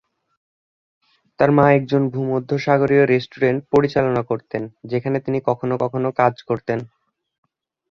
তার 1.39 1.49
মা 1.51 1.65
একজন 1.71 2.01
ভূমধ্যসাগরীয় 2.13 3.03
রেস্টুরেন্ট 3.05 3.59
পরিচালনা 3.73 4.21
করতেন 4.23 4.61
যেখানে 4.83 5.17
তিনি 5.25 5.39
কখনো 5.49 5.75
কখনো 5.83 6.09
কাজ 6.19 6.33
করতেন। 6.49 6.79